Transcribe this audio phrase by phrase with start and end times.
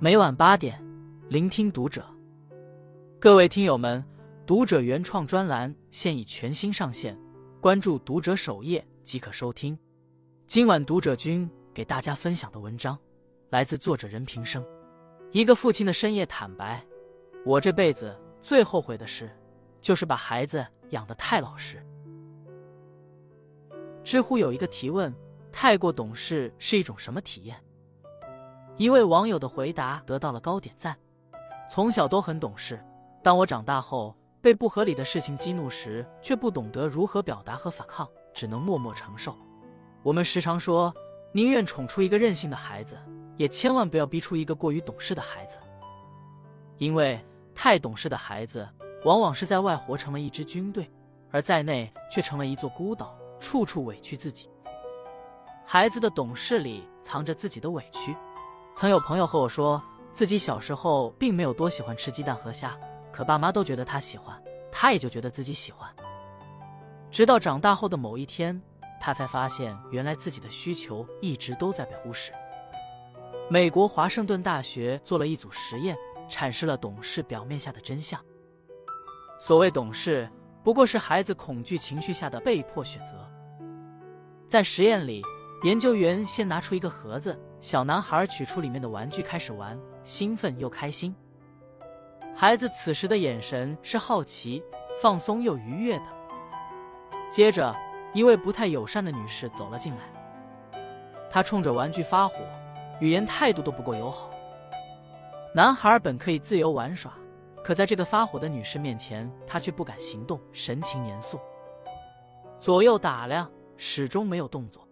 [0.00, 0.80] 每晚八点，
[1.28, 2.06] 聆听读者。
[3.18, 4.04] 各位听友们，
[4.46, 7.18] 读者原创专栏现已全新上线，
[7.60, 9.76] 关注读者首页即可收听。
[10.46, 12.96] 今晚读者君给大家分享的文章，
[13.50, 14.64] 来自作者任平生。
[15.32, 16.80] 一个父亲的深夜坦白：
[17.44, 19.28] 我这辈子最后悔的事，
[19.80, 21.84] 就是把孩子养得太老实。
[24.04, 25.12] 知乎有一个提问：
[25.50, 27.60] 太过懂事是一种什么体验？
[28.78, 30.96] 一位网友的回答得到了高点赞。
[31.68, 32.80] 从小都很懂事，
[33.24, 39.36] 当我长大后被不合理的事情激怒时，却不懂得如何表达和反抗，只能默默承受。
[40.04, 40.94] 我们时常说，
[41.32, 42.96] 宁愿宠出一个任性的孩子，
[43.36, 45.58] 也千万不要逼出一个过于懂事的孩子。
[46.76, 47.20] 因为
[47.56, 48.66] 太懂事的孩子，
[49.04, 50.88] 往往是在外活成了一支军队，
[51.32, 54.48] 而在内却成了一座孤岛，处处委屈自己。
[55.66, 58.16] 孩子的懂事里藏着自己的委屈。
[58.78, 62.78] 曾有朋友和我说，自己小时候并没有多喜欢吃鸡蛋和虾，
[63.10, 64.40] 可爸妈都觉得他喜欢，
[64.70, 65.92] 他也就觉得自己喜欢。
[67.10, 68.62] 直到长大后的某一天，
[69.00, 72.32] 他才发现，原来自己的需求一直都在被忽视。
[73.50, 75.96] 美国华盛顿大学做了一组实验，
[76.30, 78.24] 阐释了懂事表面下的真相。
[79.40, 80.30] 所谓懂事，
[80.62, 83.28] 不过是孩子恐惧情绪下的被迫选择。
[84.46, 85.20] 在实验里。
[85.64, 91.14] 研究员先拿出一个盒子，小男孩取出里面的玩具开始玩，兴奋又开心。
[92.34, 94.62] 孩子此时的眼神是好奇、
[95.02, 96.04] 放松又愉悦的。
[97.30, 97.74] 接着，
[98.14, 100.80] 一位不太友善的女士走了进来，
[101.30, 102.36] 她冲着玩具发火，
[103.00, 104.30] 语言态度都不够友好。
[105.52, 107.12] 男孩本可以自由玩耍，
[107.64, 111.40] 可在这个发火的女士面前，他却不敢行动，神情严肃，
[112.60, 114.86] 左右打量，始终没有动作。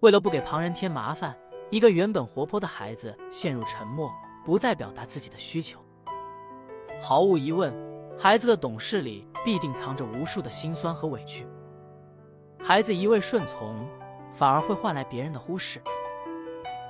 [0.00, 1.34] 为了不给旁人添麻烦，
[1.74, 4.08] 一个原本活泼的孩子陷入沉默，
[4.44, 5.80] 不再表达自己的需求。
[7.02, 7.74] 毫无疑问，
[8.16, 11.44] 孩子的懂事里必定藏着无数的辛酸和委屈。
[12.62, 13.74] 孩子一味顺从，
[14.32, 15.82] 反而会换来别人的忽视。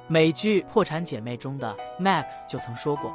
[0.07, 3.11] 美剧《破产姐妹》中的 Max 就曾说过：“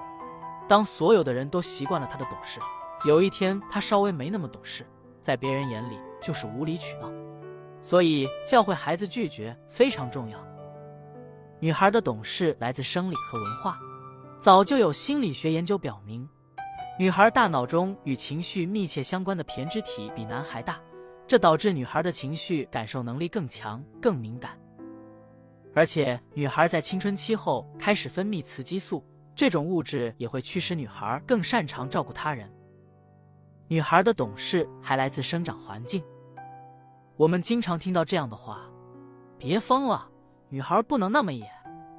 [0.68, 2.60] 当所有的人都习惯了他的懂事，
[3.06, 4.88] 有一天他稍微没那么懂事，
[5.22, 7.12] 在别人眼里就是无理取闹。”
[7.80, 10.49] 所以，教会孩子拒绝非常重要。
[11.62, 13.78] 女孩的懂事来自生理和文化，
[14.40, 16.28] 早就有心理学研究表明，
[16.98, 20.80] 女孩大脑中与情绪密切相关的胼胝体比男孩大，
[21.28, 24.58] 这导致女孩的情绪感受能力更强、更敏感。
[25.76, 29.06] 而且，女孩在青春期后开始分泌雌激素，
[29.36, 32.50] 这种物质也会驱使女孩更擅长照顾他人。
[33.68, 36.02] 女孩的懂事还来自生长环境。
[37.18, 38.62] 我们经常听到这样的话
[39.38, 40.10] ：“别疯了，
[40.50, 41.48] 女孩不能那么野，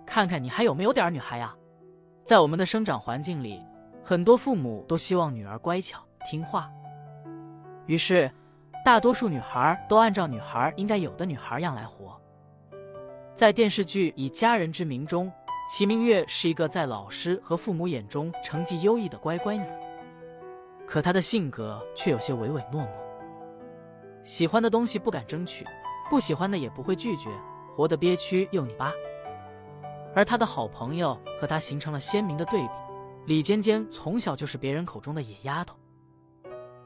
[0.05, 1.55] 看看你还有没有点女孩呀。”
[2.25, 3.61] 在我们的生长环境里，
[4.05, 6.71] 很多父母都希望女儿乖巧听话，
[7.87, 8.31] 于是
[8.85, 12.21] 大多数女孩都按照女孩应该有的女孩样来活。
[13.35, 15.33] 在电视剧《以家人之名》中，
[15.69, 19.65] 齐明月是一个在老师和父母眼中成绩优异的乖乖女，
[20.87, 22.91] 可她的性格却有些唯唯诺诺。
[24.23, 25.65] 喜欢的东西不敢争取，
[26.11, 27.31] 不喜欢的也不会拒绝，
[27.75, 28.93] 活得憋屈又拧巴。
[30.15, 32.69] 而他的好朋友和他形成了鲜明的对比。
[33.27, 35.77] 李尖尖从小就是别人口中的野丫头，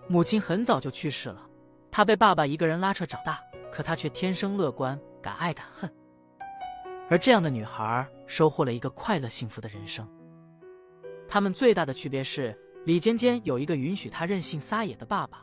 [0.08, 1.48] 母亲很早就去世了，
[1.90, 3.40] 她被爸爸一个人拉扯长大，
[3.70, 5.90] 可她却天生乐观，敢爱敢恨。
[7.08, 10.06] 而这样的女孩收获了一个快乐幸福的人生。
[11.28, 15.42] 他们最大的区别是，李尖尖有一个允许她任性撒野的爸爸。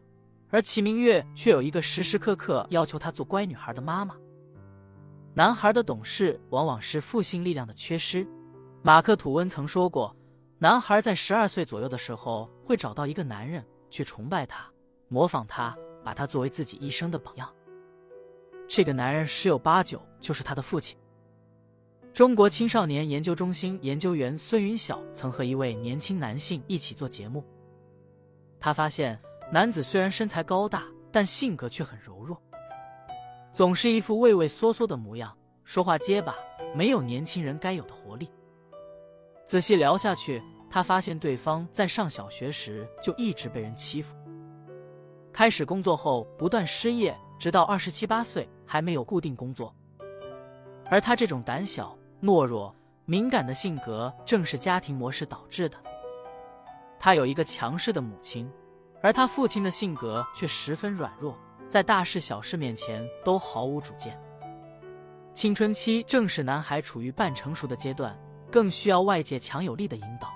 [0.50, 4.16] 而齐明月却有一个时时刻刻要求她做乖女孩的妈妈。
[5.34, 8.28] 男孩的懂事往往是父性力量的缺失。
[8.82, 10.16] 马克吐温曾说过，
[10.58, 14.70] 男孩在十二岁左右的时候会找到一个男人，去崇拜他，
[15.08, 17.50] 模仿他，把他作为自己一生的榜样。
[18.68, 20.98] 这个男人十有八九就是他的父亲。
[22.14, 27.44] 中国青少年研究中心研究员孙云晓曾和一位年轻男性一起做节目，
[28.60, 29.20] 他发现。
[29.54, 32.42] 男子虽然身材高大，但性格却很柔弱，
[33.54, 36.36] 总是一副畏畏缩缩的模样，说话结巴，
[36.74, 38.32] 没有年轻人该有的活力。
[39.46, 44.16] 仔细聊下去，他发现对方在上小学时就一直被人欺负，
[45.34, 49.76] 开始工作后不断失业，直到二十七八岁还没有固定工作。
[50.90, 52.74] 而他这种胆小、懦弱、
[53.06, 55.78] 敏感的性格，正是家庭模式导致的。
[56.98, 58.50] 他有一个强势的母亲。
[59.04, 61.36] 而他父亲的性格却十分软弱，
[61.72, 64.20] 在大事小事面前都毫无主见。
[65.34, 68.14] 青春期正是男孩处于半成熟的阶段，
[68.52, 70.28] 更需要外界强有力的引导。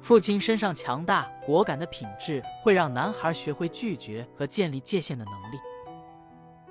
[0.00, 5.58] 父亲身上强大果敢的品质，会让男孩学会拒绝和建立界限的能力。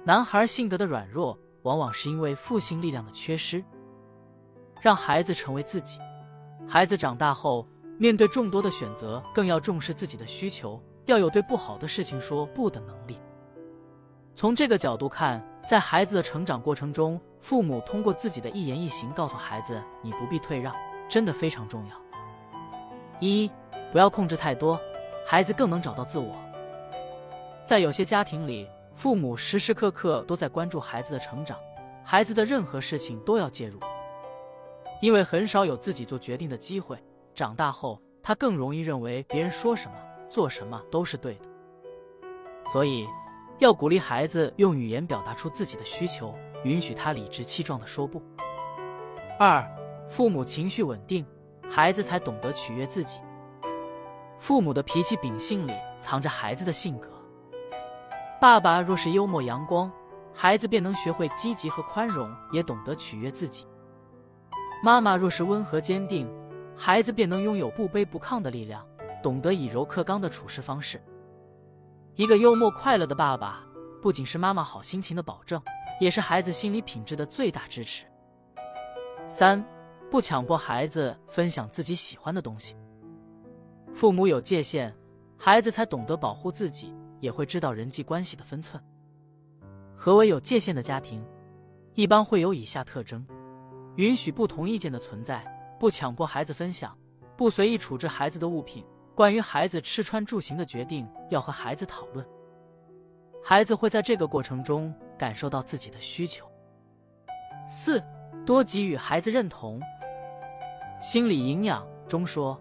[0.05, 3.61] 男孩性格的软弱，往往是因为父性力量的缺失。
[4.79, 5.99] 让孩子成为自己。
[6.65, 13.19] 孩子长大后，面对众多的选择，更要重视自己的需求，要有对不好的事情说不的能力。
[14.33, 20.73] 从这个角度看，在孩子的成长过程中，父母通过自己的一言一行告诉孩子：“你不必退让”，
[21.07, 21.95] 真的非常重要。
[23.19, 23.51] 一，
[23.91, 24.79] 不要控制太多，
[25.25, 26.33] 孩子更能找到自我。
[27.63, 31.59] 在有些家庭里，父母时时刻刻都在关注孩子的成长，
[32.03, 33.79] 孩子的任何事情都要介入。
[35.01, 36.97] 因为很少有自己做决定的机会，
[37.35, 39.97] 长大后他更容易认为别人说什么、
[40.29, 41.45] 做什么都是对的。
[42.71, 43.07] 所以，
[43.61, 48.19] 要鼓励孩子用语言表达出自己的需求，允许他理直气壮的说不。
[49.37, 49.63] 二，
[50.09, 51.23] 父母情绪稳定，
[51.69, 53.19] 孩子才懂得取悦自己。
[54.39, 57.07] 父母的脾气秉性里藏着孩子的性格。
[58.41, 59.91] 爸爸若是幽默阳光，
[60.33, 63.67] 孩子便能学会积极和宽容，也懂得取悦自己。
[64.83, 66.27] 妈妈若是温和坚定，
[66.75, 68.83] 孩子便能拥有不卑不亢的力量，
[69.21, 70.99] 懂得以柔克刚的处事方式。
[72.15, 73.63] 一个幽默快乐的爸爸，
[74.01, 75.61] 不仅是妈妈好心情的保证，
[75.99, 78.03] 也是孩子心理品质的最大支持。
[79.27, 79.63] 三，
[80.09, 82.75] 不强迫孩子分享自己喜欢的东西。
[83.93, 84.93] 父母有界限，
[85.37, 88.81] 孩子才懂得保护自己，也会知道人际关系的分寸。
[89.95, 91.23] 何为有界限的家庭？
[91.93, 93.25] 一般会有以下特征。
[93.95, 95.45] 允许不同意见的存在，
[95.79, 96.97] 不强迫孩子分享，
[97.37, 98.83] 不随意处置孩子的物品。
[99.15, 102.25] 关于孩子吃穿住行的决定，要和孩子讨论。
[103.43, 106.45] 孩子会在这个过程中感受到自己的需求。
[107.69, 108.03] 四，
[108.45, 109.79] 多给予孩子认同。
[110.99, 112.59] 心理营养中说，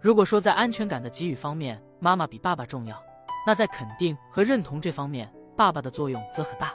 [0.00, 3.02] 如果说在安全感的给予方面，妈妈比爸爸重要，
[3.46, 6.74] 那在肯定和认同这方面，爸爸的作用则很大。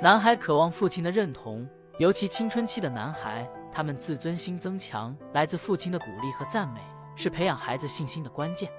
[0.00, 1.68] 男孩渴望父亲的认同。
[1.98, 6.80] 尤其青春期的男孩，他们自尊心增强，来自父亲的鼓励和赞美
[7.18, 8.70] 是培养孩子信心的关键。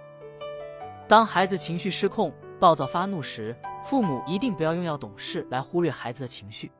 [1.10, 3.54] 当孩子情绪失控、暴躁发怒时，
[3.84, 6.72] 父母一定不要用要懂事来忽略孩子的情绪，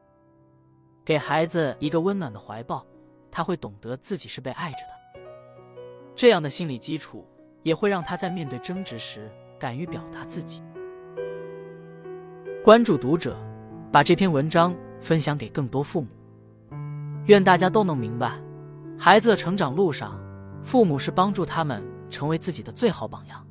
[1.04, 2.86] 给孩子一个温暖的怀抱，
[3.30, 5.22] 他会懂得自己是被爱着的。
[6.16, 7.28] 这样的心理基础
[7.62, 9.30] 也会让他在面对争执时
[9.60, 10.64] 敢于表达自己。
[12.64, 13.38] 关注读者，
[13.92, 16.08] 把这篇文章分享给更多父母。
[17.26, 18.40] 愿大家都能明白，
[18.98, 20.20] 孩子的成长路上，
[20.64, 23.49] 父母是帮助他们成为自己的最好榜样。